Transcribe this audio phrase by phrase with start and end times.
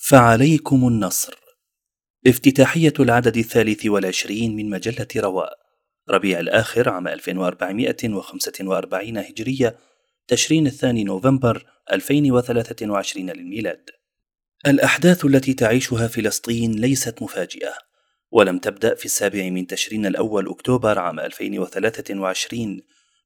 [0.00, 1.34] فعليكم النصر.
[2.26, 5.58] افتتاحية العدد الثالث والعشرين من مجلة رواء
[6.10, 9.76] ربيع الآخر عام 1445 هجرية
[10.28, 13.90] تشرين الثاني نوفمبر 2023 للميلاد.
[14.66, 17.74] الأحداث التي تعيشها فلسطين ليست مفاجئة
[18.30, 22.80] ولم تبدأ في السابع من تشرين الأول أكتوبر عام 2023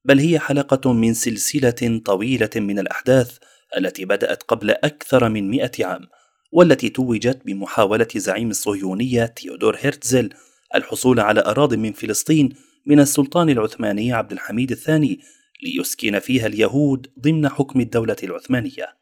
[0.04, 3.39] بل هي حلقة من سلسلة طويلة من الأحداث
[3.77, 6.09] التي بدأت قبل أكثر من مئة عام
[6.53, 10.30] والتي توجت بمحاولة زعيم الصهيونية تيودور هيرتزل
[10.75, 12.48] الحصول على أراض من فلسطين
[12.87, 15.20] من السلطان العثماني عبد الحميد الثاني
[15.62, 18.97] ليسكن فيها اليهود ضمن حكم الدولة العثمانية.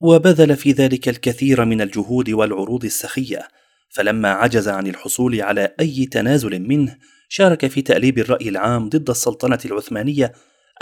[0.00, 3.48] وبذل في ذلك الكثير من الجهود والعروض السخية،
[3.90, 6.96] فلما عجز عن الحصول على أي تنازل منه،
[7.28, 10.32] شارك في تأليب الرأي العام ضد السلطنة العثمانية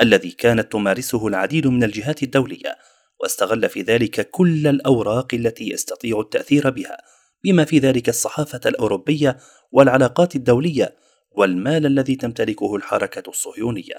[0.02, 2.77] الذي كانت تمارسه العديد من الجهات الدولية،
[3.20, 6.97] واستغل في ذلك كل الأوراق التي يستطيع التأثير بها،
[7.45, 9.37] بما في ذلك الصحافة الأوروبية
[9.73, 10.96] والعلاقات الدولية
[11.30, 13.96] والمال الذي تمتلكه الحركة الصهيونية.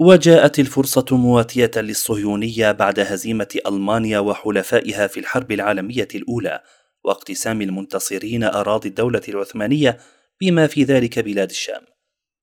[0.00, 6.62] وجاءت الفرصة مواتية للصهيونية بعد هزيمة ألمانيا وحلفائها في الحرب العالمية الأولى،
[7.04, 9.98] واقتسام المنتصرين أراضي الدولة العثمانية
[10.40, 11.82] بما في ذلك بلاد الشام.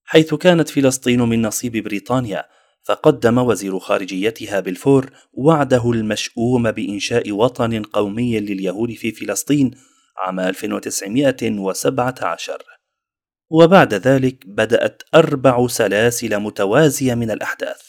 [0.03, 2.45] حيث كانت فلسطين من نصيب بريطانيا،
[2.85, 9.71] فقدم وزير خارجيتها بلفور وعده المشؤوم بإنشاء وطن قومي لليهود في فلسطين
[10.17, 12.63] عام 1917
[13.49, 17.81] وبعد ذلك بدأت أربع سلاسل متوازية من الأحداث.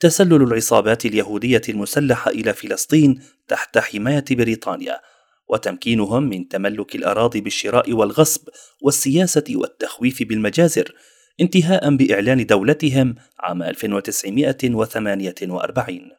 [0.00, 5.00] تسلل العصابات اليهودية المسلحة إلى فلسطين تحت حماية بريطانيا
[5.48, 8.48] وتمكينهم من تملك الأراضي بالشراء والغصب
[8.82, 10.94] والسياسة والتخويف بالمجازر
[11.40, 16.10] انتهاء بإعلان دولتهم عام 1948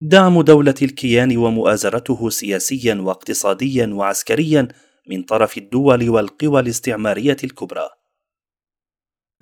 [0.00, 4.68] دعم دولة الكيان ومؤازرته سياسيا واقتصاديا وعسكريا
[5.08, 7.88] من طرف الدول والقوى الاستعمارية الكبرى.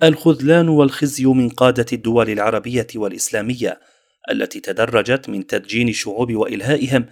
[0.03, 3.79] الخذلان والخزي من قادة الدول العربية والإسلامية
[4.31, 7.05] التي تدرجت من تدجين الشعوب وإلهائهم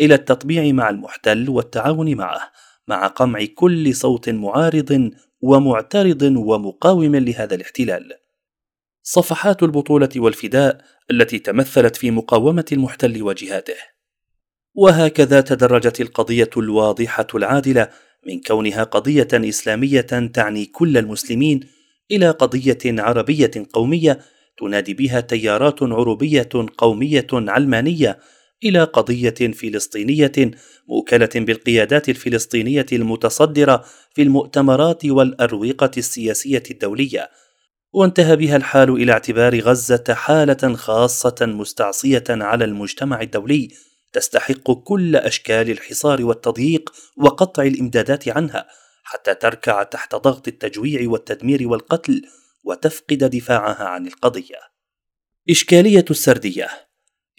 [0.00, 2.52] إلى التطبيع مع المحتل والتعاون معه
[2.88, 8.12] مع قمع كل صوت معارض ومعترض ومقاوم لهذا الاحتلال.
[9.02, 13.76] صفحات البطولة والفداء التي تمثلت في مقاومة المحتل وجهاته.
[14.74, 17.88] وهكذا تدرجت القضية الواضحة العادلة
[18.26, 20.00] من كونها قضية إسلامية
[20.34, 21.60] تعني كل المسلمين
[22.10, 24.18] إلى قضية عربية قومية
[24.58, 28.18] تنادي بها تيارات عروبية قومية علمانية
[28.64, 30.32] إلى قضية فلسطينية
[30.88, 37.30] مؤكلة بالقيادات الفلسطينية المتصدرة في المؤتمرات والأروقة السياسية الدولية.
[37.92, 43.68] وانتهى بها الحال إلى اعتبار غزة حالة خاصة مستعصية على المجتمع الدولي
[44.12, 48.66] تستحق كل أشكال الحصار والتضييق وقطع الإمدادات عنها
[49.02, 52.22] حتى تركع تحت ضغط التجويع والتدمير والقتل
[52.64, 54.58] وتفقد دفاعها عن القضية.
[55.50, 56.87] إشكالية السردية.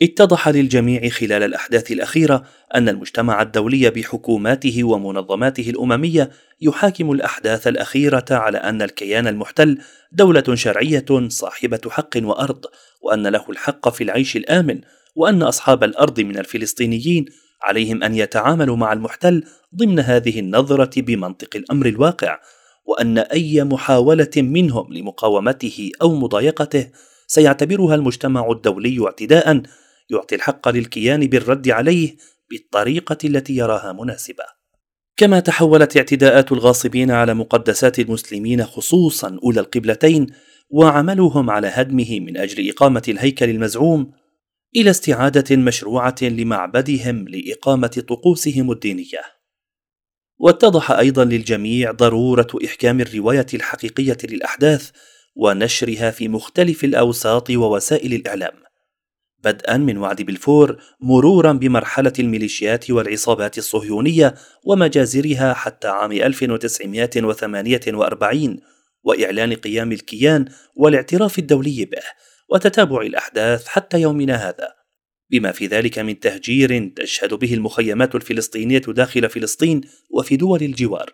[0.01, 2.43] اتضح للجميع خلال الأحداث الأخيرة
[2.75, 6.29] أن المجتمع الدولي بحكوماته ومنظماته الأممية
[6.61, 9.77] يحاكم الأحداث الأخيرة على أن الكيان المحتل
[10.11, 12.65] دولة شرعية صاحبة حق وأرض
[13.01, 14.81] وأن له الحق في العيش الآمن
[15.15, 17.25] وأن أصحاب الأرض من الفلسطينيين
[17.63, 19.43] عليهم أن يتعاملوا مع المحتل
[19.75, 22.39] ضمن هذه النظرة بمنطق الأمر الواقع
[22.85, 26.87] وأن أي محاولة منهم لمقاومته أو مضايقته
[27.27, 29.61] سيعتبرها المجتمع الدولي اعتداء
[30.09, 32.17] يعطي الحق للكيان بالرد عليه
[32.49, 34.43] بالطريقة التي يراها مناسبة.
[35.17, 40.27] كما تحولت اعتداءات الغاصبين على مقدسات المسلمين خصوصا أولى القبلتين
[40.69, 44.11] وعملهم على هدمه من أجل إقامة الهيكل المزعوم
[44.75, 49.21] إلى استعادة مشروعة لمعبدهم لإقامة طقوسهم الدينية.
[50.37, 54.89] واتضح أيضا للجميع ضرورة إحكام الرواية الحقيقية للأحداث
[55.35, 58.68] ونشرها في مختلف الأوساط ووسائل الإعلام.
[59.43, 64.35] بدءا من وعد بلفور مرورا بمرحلة الميليشيات والعصابات الصهيونية
[64.65, 68.57] ومجازرها حتى عام 1948
[69.03, 72.03] وإعلان قيام الكيان والاعتراف الدولي به
[72.49, 74.79] وتتابع الأحداث حتى يومنا هذا.
[75.31, 81.13] بما في ذلك من تهجير تشهد به المخيمات الفلسطينية داخل فلسطين وفي دول الجوار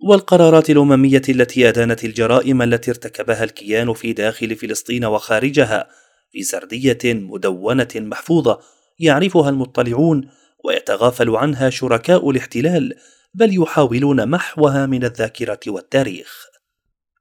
[0.00, 5.88] والقرارات الأممية التي أدانت الجرائم التي ارتكبها الكيان في داخل فلسطين وخارجها
[6.32, 8.60] في سردية مدونة محفوظة
[8.98, 10.28] يعرفها المطلعون
[10.64, 12.94] ويتغافل عنها شركاء الاحتلال
[13.34, 16.46] بل يحاولون محوها من الذاكرة والتاريخ.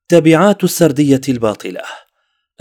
[0.10, 1.82] تبعات السردية الباطلة.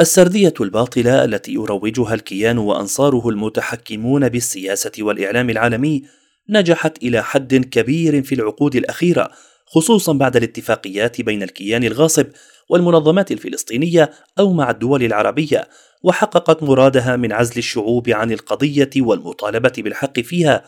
[0.00, 6.02] السردية الباطلة التي يروجها الكيان وأنصاره المتحكمون بالسياسة والإعلام العالمي
[6.48, 9.30] نجحت إلى حد كبير في العقود الأخيرة
[9.66, 12.26] خصوصا بعد الاتفاقيات بين الكيان الغاصب
[12.68, 15.68] والمنظمات الفلسطينية أو مع الدول العربية
[16.04, 20.64] وحققت مرادها من عزل الشعوب عن القضية والمطالبة بالحق فيها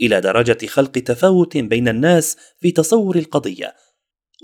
[0.00, 3.74] إلى درجة خلق تفاوت بين الناس في تصور القضية.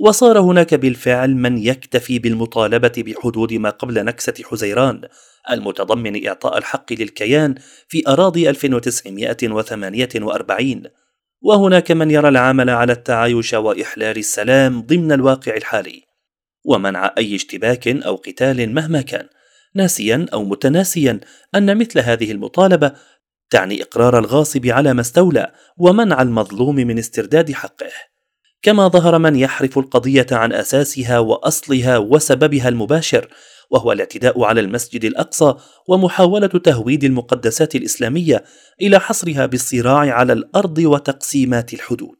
[0.00, 5.02] وصار هناك بالفعل من يكتفي بالمطالبة بحدود ما قبل نكسة حزيران
[5.50, 7.54] المتضمن إعطاء الحق للكيان
[7.88, 10.82] في أراضي 1948
[11.40, 16.02] وهناك من يرى العمل على التعايش وإحلال السلام ضمن الواقع الحالي.
[16.64, 19.28] ومنع أي اشتباك أو قتال مهما كان.
[19.74, 21.20] ناسيا أو متناسيا
[21.54, 22.92] أن مثل هذه المطالبة
[23.50, 27.90] تعني إقرار الغاصب على ما استولى ومنع المظلوم من استرداد حقه.
[28.62, 33.28] كما ظهر من يحرف القضية عن أساسها وأصلها وسببها المباشر
[33.70, 35.54] وهو الاعتداء على المسجد الأقصى
[35.88, 38.44] ومحاولة تهويد المقدسات الإسلامية
[38.82, 42.18] إلى حصرها بالصراع على الأرض وتقسيمات الحدود.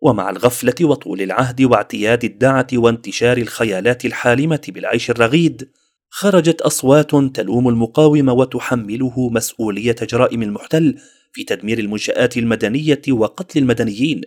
[0.00, 5.70] ومع الغفلة وطول العهد واعتياد الدعة وانتشار الخيالات الحالمة بالعيش الرغيد
[6.16, 10.94] خرجت أصوات تلوم المقاوم وتحمله مسؤولية جرائم المحتل
[11.32, 14.20] في تدمير المنشآت المدنية وقتل المدنيين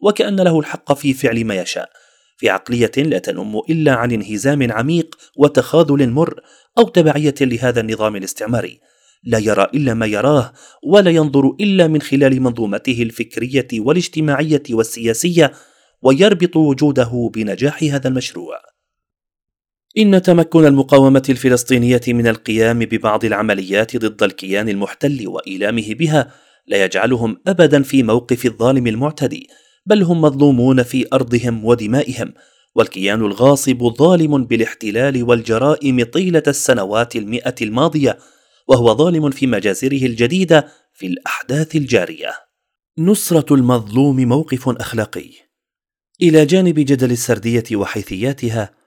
[0.00, 1.90] وكأن له الحق في فعل ما يشاء.
[2.36, 6.40] في عقلية لا تنم إلا عن انهزام عميق وتخاذل مر
[6.78, 8.80] أو تبعية لهذا النظام الاستعماري.
[9.24, 10.52] لا يرى إلا ما يراه
[10.82, 15.52] ولا ينظر إلا من خلال منظومته الفكرية والاجتماعية والسياسية
[16.02, 18.67] ويربط وجوده بنجاح هذا المشروع.
[19.96, 26.32] إن تمكن المقاومة الفلسطينية من القيام ببعض العمليات ضد الكيان المحتل وإيلامه بها
[26.66, 29.48] لا يجعلهم أبدا في موقف الظالم المعتدي
[29.86, 32.34] بل هم مظلومون في أرضهم ودمائهم
[32.74, 38.18] والكيان الغاصب ظالم بالاحتلال والجرائم طيلة السنوات المئة الماضية
[38.68, 42.30] وهو ظالم في مجازره الجديدة في الأحداث الجارية.
[42.98, 45.30] نصرة المظلوم موقف أخلاقي.
[46.22, 48.77] إلى جانب جدل السردية وحيثياتها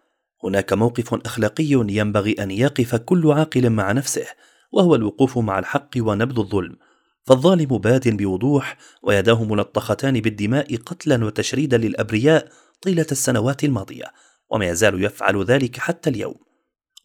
[0.43, 4.25] هناك موقف أخلاقي ينبغي أن يقف كل عاقل مع نفسه
[4.71, 6.77] وهو الوقوف مع الحق ونبذ الظلم.
[7.23, 12.47] فالظالم باد بوضوح ويداه ملطختان بالدماء قتلا وتشريدا للأبرياء
[12.81, 14.05] طيلة السنوات الماضية
[14.49, 16.35] وما يزال يفعل ذلك حتى اليوم.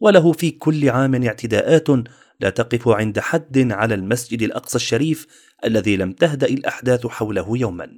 [0.00, 1.88] وله في كل عام اعتداءات
[2.40, 5.26] لا تقف عند حد على المسجد الأقصى الشريف
[5.64, 7.88] الذي لم تهدأ الأحداث حوله يوما.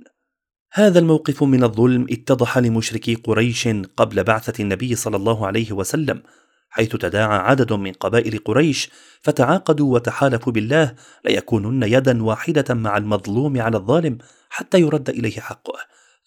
[0.72, 6.22] هذا الموقف من الظلم اتضح لمشركي قريش قبل بعثة النبي صلى الله عليه وسلم
[6.70, 8.90] حيث تداعى عدد من قبائل قريش
[9.22, 10.94] فتعاقدوا وتحالفوا بالله
[11.24, 14.18] ليكونن يدا واحدة مع المظلوم على الظالم
[14.50, 15.78] حتى يرد إليه حقه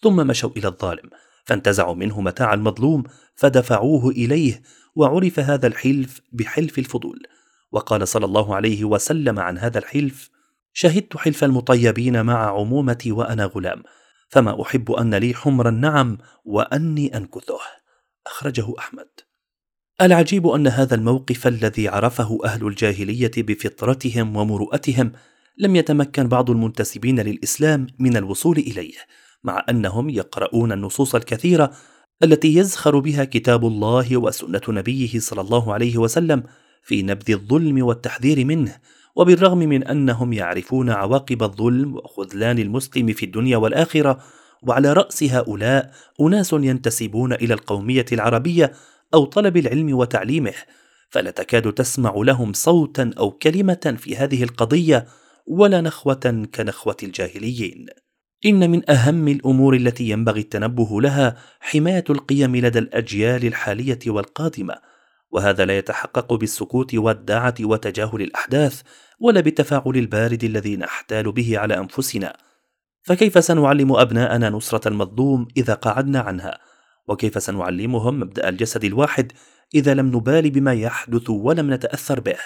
[0.02, 1.10] ثم مشوا إلى الظالم
[1.44, 3.04] فانتزعوا منه متاع المظلوم
[3.34, 4.62] فدفعوه إليه
[4.94, 7.22] وعرف هذا الحلف بحلف الفضول
[7.72, 10.30] وقال صلى الله عليه وسلم عن هذا الحلف
[10.72, 13.82] شهدت حلف المطيبين مع عمومتي وأنا غلام
[14.32, 17.58] فما أحب أن لي حمر النعم وأني أنكثه.
[18.26, 19.08] أخرجه أحمد.
[20.00, 25.12] العجيب أن هذا الموقف الذي عرفه أهل الجاهلية بفطرتهم ومروءتهم
[25.58, 28.96] لم يتمكن بعض المنتسبين للإسلام من الوصول إليه
[29.44, 31.72] مع أنهم يقرؤون النصوص الكثيرة
[32.22, 36.42] التي يزخر بها كتاب الله وسنة نبيه صلى الله عليه وسلم
[36.82, 38.76] في نبذ الظلم والتحذير منه
[39.16, 44.18] وبالرغم من أنهم يعرفون عواقب الظلم وخذلان المسلم في الدنيا والآخرة
[44.62, 48.72] وعلى رأس هؤلاء أناس ينتسبون إلى القومية العربية
[49.14, 50.54] أو طلب العلم وتعليمه
[51.10, 55.06] فلا تكاد تسمع لهم صوتا أو كلمة في هذه القضية
[55.46, 57.86] ولا نخوة كنخوة الجاهليين.
[58.46, 64.74] إن من أهم الأمور التي ينبغي التنبه لها حماية القيم لدى الأجيال الحالية والقادمة
[65.32, 68.82] وهذا لا يتحقق بالسكوت والدعه وتجاهل الأحداث
[69.20, 72.36] ولا بالتفاعل البارد الذي نحتال به على أنفسنا.
[73.02, 76.58] فكيف سنعلم أبناءنا نصرة المظلوم إذا قعدنا عنها؟
[77.08, 79.32] وكيف سنعلمهم مبدأ الجسد الواحد
[79.74, 82.38] إذا لم نبال بما يحدث ولم نتأثر به؟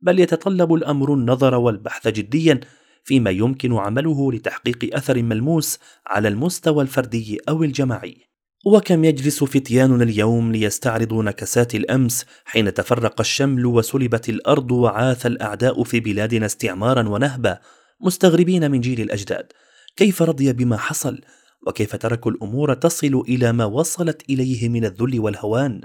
[0.00, 2.60] بل يتطلب الأمر النظر والبحث جديا
[3.04, 8.33] فيما يمكن عمله لتحقيق أثر ملموس على المستوى الفردي أو الجماعي.
[8.64, 16.00] وكم يجلس فتياننا اليوم ليستعرضوا نكسات الأمس حين تفرق الشمل وسلبت الأرض وعاث الأعداء في
[16.00, 17.58] بلادنا استعمارا ونهبا
[18.00, 19.52] مستغربين من جيل الأجداد.
[19.96, 21.20] كيف رضي بما حصل؟
[21.66, 25.80] وكيف تركوا الأمور تصل إلى ما وصلت إليه من الذل والهوان؟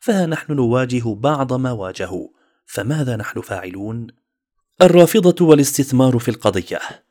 [0.00, 2.28] فها نحن نواجه بعض ما واجهوا.
[2.66, 4.06] فماذا نحن فاعلون؟
[4.82, 7.03] الرافضة والاستثمار في القضية.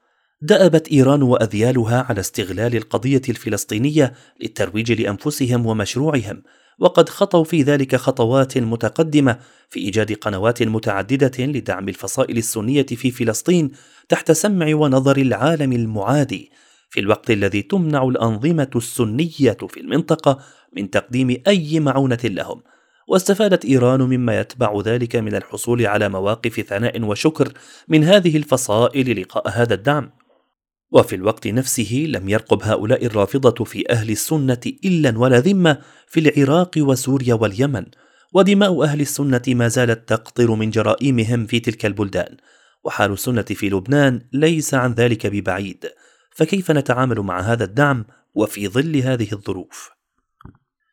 [0.45, 6.43] دأبت إيران وأذيالها على استغلال القضية الفلسطينية للترويج لأنفسهم ومشروعهم،
[6.79, 13.71] وقد خطوا في ذلك خطوات متقدمة في إيجاد قنوات متعددة لدعم الفصائل السنية في فلسطين
[14.09, 16.51] تحت سمع ونظر العالم المعادي
[16.89, 20.39] في الوقت الذي تمنع الأنظمة السنية في المنطقة
[20.77, 22.61] من تقديم أي معونة لهم.
[23.07, 27.53] واستفادت إيران مما يتبع ذلك من الحصول على مواقف ثناء وشكر
[27.87, 30.22] من هذه الفصائل لقاء هذا الدعم.
[30.93, 36.71] وفي الوقت نفسه لم يرقب هؤلاء الرافضة في أهل السنة إلا ولا ذمة في العراق
[36.77, 37.85] وسوريا واليمن
[38.33, 42.37] ودماء أهل السنة ما زالت تقطر من جرائمهم في تلك البلدان
[42.83, 45.85] وحال السنة في لبنان ليس عن ذلك ببعيد
[46.31, 49.89] فكيف نتعامل مع هذا الدعم وفي ظل هذه الظروف؟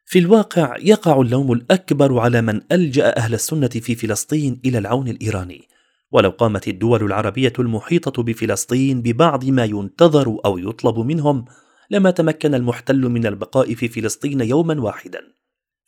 [0.07, 5.69] في الواقع يقع اللوم الأكبر على من ألجأ أهل السنة في فلسطين إلى العون الإيراني
[6.12, 11.45] ولو قامت الدول العربية المحيطة بفلسطين ببعض ما ينتظر أو يطلب منهم
[11.90, 15.21] لما تمكن المحتل من البقاء في فلسطين يوما واحدا.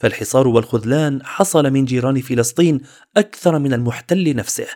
[0.00, 2.81] فالحصار والخذلان حصل من جيران فلسطين
[3.17, 4.67] أكثر من المحتل نفسه.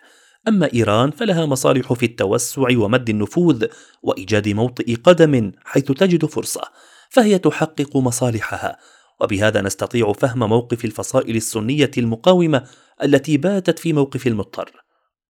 [0.49, 3.67] أما إيران فلها مصالح في التوسع ومد النفوذ
[4.03, 6.63] وإيجاد موطئ قدم حيث تجد فرصة
[7.11, 8.79] فهي تحقق مصالحها.
[9.21, 12.65] وبهذا نستطيع فهم موقف الفصائل السنية المقاومة
[13.03, 14.86] التي باتت في موقف المضطر.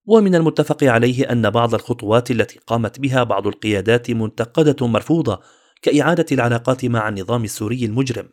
[0.07, 5.41] ومن المتفق عليه أن بعض الخطوات التي قامت بها بعض القيادات منتقدة مرفوضة
[5.83, 8.29] كإعادة العلاقات مع النظام السوري المجرم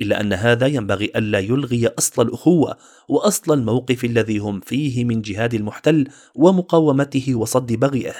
[0.00, 2.76] إلا أن هذا ينبغي ألا يلغي أصل الأخوة
[3.08, 8.14] وأصل الموقف الذي هم فيه من جهاد المحتل ومقاومته وصد بغيه.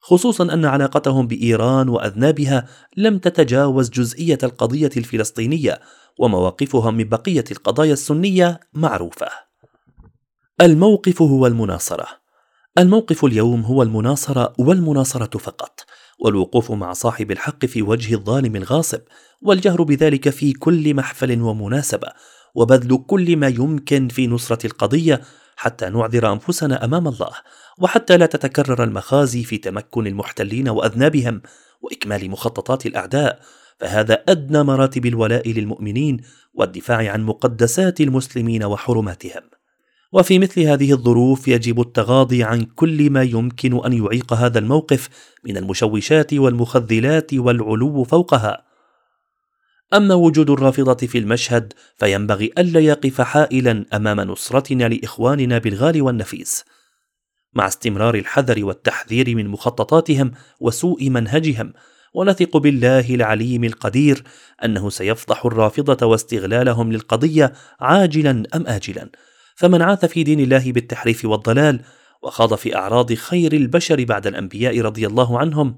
[0.00, 5.80] خصوصا أن علاقتهم بإيران وأذنابها لم تتجاوز جزئية القضية الفلسطينية
[6.18, 9.49] ومواقفهم من بقية القضايا السنية معروفة.
[10.60, 12.06] الموقف هو المناصرة.
[12.78, 15.80] الموقف اليوم هو المناصرة والمناصرة فقط
[16.18, 19.00] والوقوف مع صاحب الحق في وجه الظالم الغاصب
[19.42, 22.08] والجهر بذلك في كل محفل ومناسبة
[22.54, 25.20] وبذل كل ما يمكن في نصرة القضية
[25.56, 27.32] حتى نعذر أنفسنا أمام الله
[27.78, 31.42] وحتى لا تتكرر المخازي في تمكن المحتلين وأذنابهم
[31.80, 33.40] وإكمال مخططات الأعداء.
[33.78, 36.20] فهذا أدنى مراتب الولاء للمؤمنين
[36.54, 39.59] والدفاع عن مقدسات المسلمين وحرماتهم.
[40.12, 45.08] وفي مثل هذه الظروف يجب التغاضي عن كل ما يمكن أن يعيق هذا الموقف
[45.44, 48.64] من المشوشات والمخذلات والعلو فوقها.
[49.94, 56.64] أما وجود الرافضة في المشهد فينبغي ألا يقف حائلا أمام نصرتنا لإخواننا بالغال والنفيس.
[57.54, 61.72] مع استمرار الحذر والتحذير من مخططاتهم وسوء منهجهم
[62.14, 64.24] ونثق بالله العليم القدير
[64.64, 69.10] أنه سيفضح الرافضة واستغلالهم للقضية عاجلا أم اجلا.
[69.56, 71.80] فمن عاث في دين الله بالتحريف والضلال
[72.22, 75.76] وخاض في أعراض خير البشر بعد الأنبياء رضي الله عنهم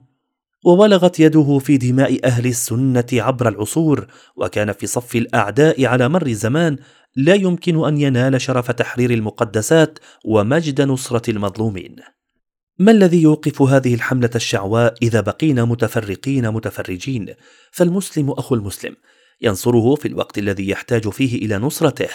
[0.64, 6.76] وبلغت يده في دماء أهل السنة عبر العصور وكان في صف الأعداء على مر الزمان
[7.16, 11.96] لا يمكن أن ينال شرف تحرير المقدسات ومجد نصرة المظلومين.
[12.78, 17.34] ما الذي يوقف هذه الحملة الشعواء إذا بقينا متفرقين متفرجين؟
[17.70, 18.96] فالمسلم أخو المسلم
[19.40, 22.08] ينصره في الوقت الذي يحتاج فيه إلى نصرته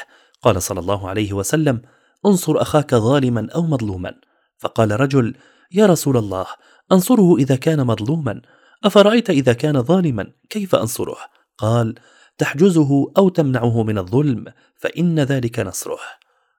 [0.48, 1.82] قال صلى الله عليه وسلم
[2.26, 4.14] انصر أخاك ظالما أو مظلوما.
[4.58, 5.36] فقال رجل
[5.72, 6.46] يا رسول الله
[6.92, 8.42] أنصره إذا كان مظلوما
[8.84, 11.18] أفرأيت إذا كان ظالما كيف أنصره؟
[11.58, 11.96] قال
[12.38, 16.00] تحجزه أو تمنعه من الظلم فإن ذلك نصره.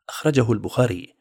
[0.08, 1.14] أخرجه البخاري.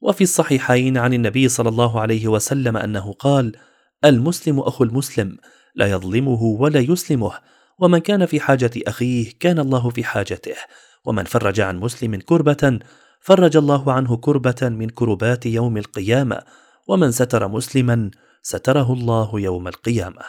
[0.00, 3.56] وفي الصحيحين عن النبي صلى الله عليه وسلم أنه قال
[4.04, 5.36] المسلم أخو المسلم
[5.74, 7.32] لا يظلمه ولا يسلمه
[7.78, 10.56] ومن كان في حاجة أخيه كان الله في حاجته.
[11.04, 12.78] ومن فرج عن مسلم كربة
[13.20, 16.42] فرج الله عنه كربة من كربات يوم القيامة
[16.88, 18.10] ومن ستر مسلما
[18.42, 20.22] ستره الله يوم القيامة.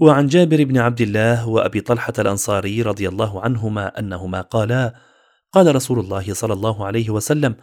[0.00, 4.94] وعن جابر بن عبد الله وأبي طلحة الأنصاري رضي الله عنهما أنهما قالا
[5.52, 7.56] قال رسول الله صلى الله عليه وسلم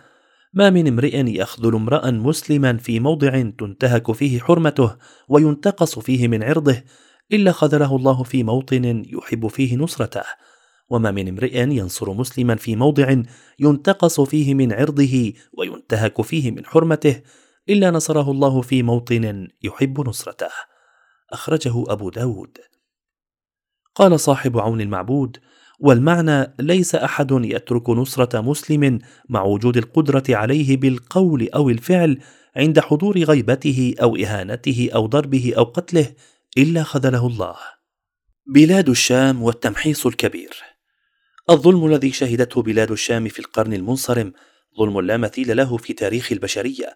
[0.54, 4.96] ما من امرئ يخذل امرأ مسلما في موضع تنتهك فيه حرمته
[5.30, 6.84] وينتقص فيه من عرضه
[7.32, 10.24] إلا خذله الله في موطن يحب فيه نصرته
[10.92, 13.16] وما من امرئ ينصر مسلما في موضع
[13.60, 17.22] ينتقص فيه من عرضه وينتهك فيه من حرمته
[17.70, 20.52] إلا نصره الله في موطن يحب نصرته.
[21.30, 22.58] أخرجه أبو داود.
[23.96, 25.38] قال صاحب عون المعبود
[25.80, 32.20] والمعنى ليس أحد يترك نصرة مسلم مع وجود القدرة عليه بالقول أو الفعل
[32.56, 36.14] عند حضور غيبته أو إهانته أو ضربه أو قتله
[36.58, 37.56] إلا خذله الله.
[38.48, 40.71] بلاد الشام والتمحيص الكبير.
[41.52, 44.34] الظلم الذي شهدته بلاد الشام في القرن المنصرم
[44.80, 46.96] ظلم لا مثيل له في تاريخ البشرية.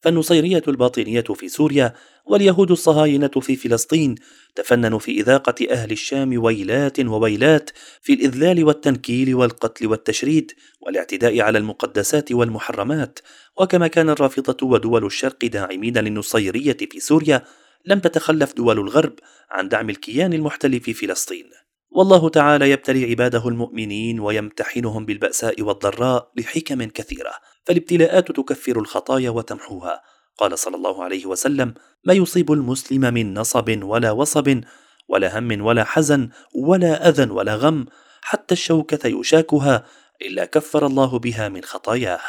[0.00, 1.94] فالنصيرية الباطنية في سوريا
[2.24, 4.14] واليهود الصهاينة في فلسطين
[4.54, 7.70] تفننوا في إذاقة أهل الشام ويلات وويلات
[8.02, 13.18] في الإذلال والتنكيل والقتل والتشريد والاعتداء على المقدسات والمحرمات.
[13.56, 17.44] وكما كان الرافضة ودول الشرق داعمين للنصيرية في سوريا
[17.86, 19.14] لم تتخلف دول الغرب
[19.50, 21.61] عن دعم الكيان المحتل في فلسطين.
[21.94, 27.32] والله تعالى يبتلي عباده المؤمنين ويمتحنهم بالبأساء والضراء لحكم كثيرة
[27.64, 30.02] فالابتلاءات تكفر الخطايا وتمحوها.
[30.38, 34.60] قال صلى الله عليه وسلم ما يصيب المسلم من نصب ولا وصب
[35.08, 37.86] ولا هم ولا حزن ولا أذى ولا غم
[38.22, 39.86] حتى الشوكة يشاكها
[40.22, 42.20] إلا كفر الله بها من خطاياه.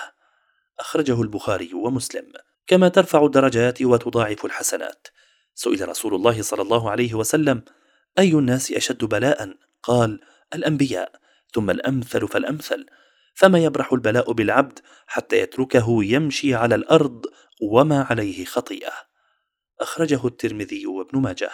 [0.80, 2.26] أخرجه البخاري ومسلم.
[2.68, 5.08] كما ترفع الدرجات وتضاعف الحسنات.
[5.56, 7.64] سئل رسول الله صلى الله عليه وسلم
[8.20, 10.20] أي الناس أشد بلاء؟ قال
[10.54, 11.12] الأنبياء.
[11.54, 12.86] ثم الأمثل فالأمثل.
[13.34, 17.26] فما يبرح البلاء بالعبد حتى يتركه يمشي على الأرض
[17.62, 18.94] وما عليه خطيئة.
[19.82, 21.50] أخرجه الترمذي وابن ماجه.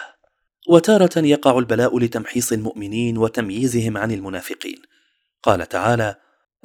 [0.68, 4.82] وتارة يقع البلاء لتمحيص المؤمنين وتمييزهم عن المنافقين.
[5.42, 6.16] قال تعالى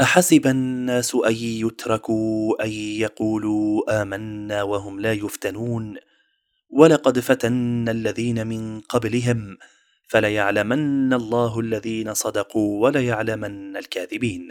[0.01, 5.95] أحسب الناس أن يتركوا أن يقولوا آمنا وهم لا يفتنون.
[6.69, 9.57] ولقد فتنا الذين من قبلهم
[10.07, 14.47] فليعلمن الله الذين صدقوا وليعلمن الكاذبين.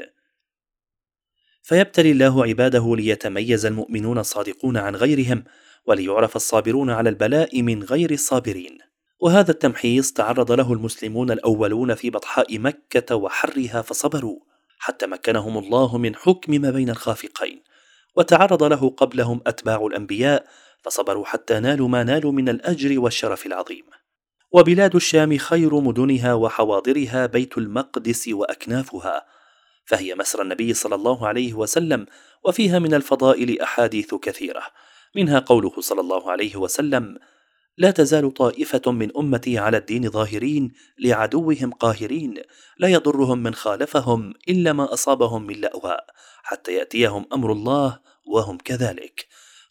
[1.62, 5.44] فيبتلي الله عباده ليتميز المؤمنون الصادقون عن غيرهم
[5.86, 8.78] وليعرف الصابرون على البلاء من غير الصابرين.
[9.20, 14.40] وهذا التمحيص تعرض له المسلمون الأولون في بطحاء مكة وحرها فصبروا
[14.78, 17.62] حتى مكنهم الله من حكم ما بين الخافقين.
[18.16, 20.46] وتعرض له قبلهم أتباع الأنبياء
[20.82, 23.84] فصبروا حتى نالوا ما نالوا من الأجر والشرف العظيم.
[24.54, 29.26] وبلاد الشام خير مدنها وحواضرها بيت المقدس وأكنافها
[29.84, 32.06] فهي مسرى النبي صلى الله عليه وسلم
[32.44, 34.62] وفيها من الفضائل أحاديث كثيرة
[35.16, 37.18] منها قوله صلى الله عليه وسلم
[37.78, 42.34] لا تزال طائفة من أمتي على الدين ظاهرين لعدوهم قاهرين
[42.78, 46.06] لا يضرهم من خالفهم إلا ما أصابهم من لاواء
[46.42, 49.26] حتى يأتيهم أمر الله وهم كذلك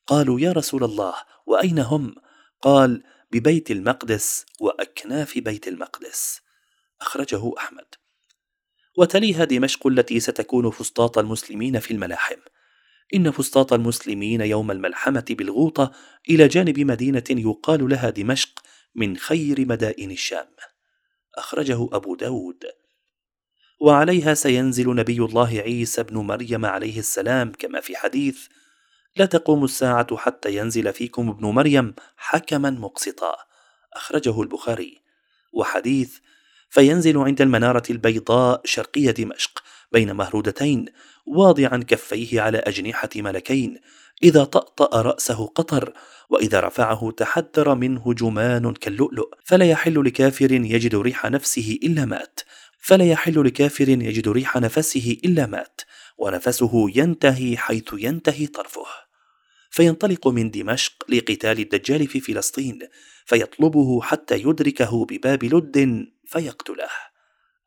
[0.07, 1.13] قالوا يا رسول الله
[1.45, 2.15] وأين هم؟
[2.61, 6.41] قال ببيت المقدس وأكناف بيت المقدس.
[7.01, 7.85] أخرجه أحمد.
[8.97, 12.39] وتليها دمشق التي ستكون فسطاط المسلمين في الملاحم.
[13.15, 15.91] إن فسطاط المسلمين يوم الملحمة بالغوطة
[16.29, 18.63] إلى جانب مدينة يقال لها دمشق
[18.95, 20.47] من خير مدائن الشام.
[21.35, 22.63] أخرجه أبو داود.
[23.79, 28.47] وعليها سينزل نبي الله عيسى بن مريم عليه السلام كما في حديث
[29.15, 33.35] لا تقوم الساعة حتى ينزل فيكم ابن مريم حكما مقسطا.
[33.93, 35.01] أخرجه البخاري.
[35.53, 36.17] وحديث
[36.69, 40.85] فينزل عند المنارة البيضاء شرقية دمشق بين مهرودتين
[41.25, 43.79] واضعا كفيه على أجنحة ملكين.
[44.23, 45.93] إذا طأطأ رأسه قطر
[46.29, 49.29] وإذا رفعه تحدر منه جمان كاللؤلؤ.
[49.45, 52.39] فلا يحل لكافر يجد ريح نفسه إلا مات.
[52.79, 55.81] فلا يحل لكافر يجد ريح نفسه إلا مات.
[56.23, 58.85] ونفسه ينتهي حيث ينتهي طرفه.
[59.71, 62.79] فينطلق من دمشق لقتال الدجال في فلسطين
[63.25, 66.89] فيطلبه حتى يدركه بباب لد فيقتله.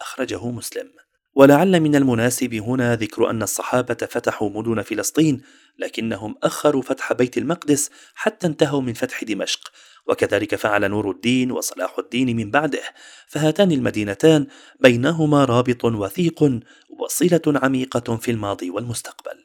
[0.01, 0.91] أخرجه مسلم.
[1.35, 5.43] ولعل من المناسب هنا ذكر أن الصحابة فتحوا مدن فلسطين
[5.79, 9.73] لكنهم أخروا فتح بيت المقدس حتى انتهوا من فتح دمشق.
[10.09, 12.83] وكذلك فعل نور الدين وصلاح الدين من بعده
[13.29, 14.47] فهاتان المدينتان
[14.81, 16.61] بينهما رابط وثيق
[17.01, 19.45] وصلة عميقة في الماضي والمستقبل.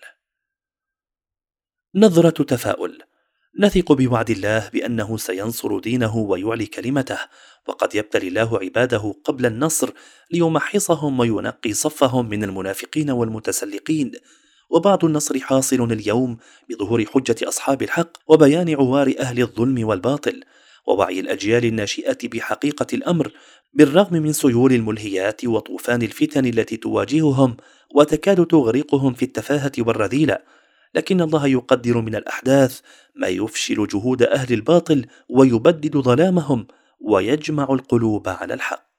[1.95, 3.01] نظرة تفاؤل.
[3.59, 7.17] نثق بوعد الله بأنه سينصر دينه ويعلي كلمته
[7.67, 9.89] وقد يبتلي الله عباده قبل النصر
[10.31, 14.11] ليمحصهم وينقي صفهم من المنافقين والمتسلقين.
[14.71, 16.37] وبعض النصر حاصل اليوم
[16.69, 20.43] بظهور حجة أصحاب الحق وبيان عوار أهل الظلم والباطل
[20.87, 23.31] ووعي الأجيال الناشئه بحقيقة الأمر
[23.73, 27.57] بالرغم من سيول الملهيات وطوفان الفتن التي تواجههم
[27.95, 30.37] وتكاد تغرقهم في التفاهة والرذيلة.
[30.95, 32.79] لكن الله يقدر من الأحداث
[33.15, 36.67] ما يفشل جهود أهل الباطل ويبدد ظلامهم
[36.99, 38.90] ويجمع القلوب على الحق.